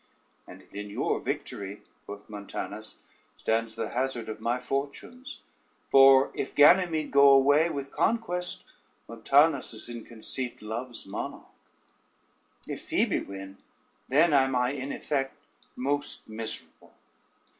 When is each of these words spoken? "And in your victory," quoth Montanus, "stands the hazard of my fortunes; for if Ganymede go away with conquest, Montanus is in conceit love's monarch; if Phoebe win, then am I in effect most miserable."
"And 0.47 0.63
in 0.73 0.89
your 0.89 1.19
victory," 1.19 1.83
quoth 2.07 2.27
Montanus, 2.27 2.95
"stands 3.35 3.75
the 3.75 3.89
hazard 3.89 4.29
of 4.29 4.41
my 4.41 4.57
fortunes; 4.59 5.41
for 5.91 6.31
if 6.33 6.55
Ganymede 6.55 7.11
go 7.11 7.29
away 7.29 7.69
with 7.69 7.91
conquest, 7.91 8.73
Montanus 9.07 9.75
is 9.75 9.89
in 9.89 10.03
conceit 10.03 10.63
love's 10.63 11.05
monarch; 11.05 11.45
if 12.67 12.81
Phoebe 12.81 13.19
win, 13.19 13.59
then 14.07 14.33
am 14.33 14.55
I 14.55 14.71
in 14.71 14.91
effect 14.91 15.35
most 15.75 16.27
miserable." 16.27 16.95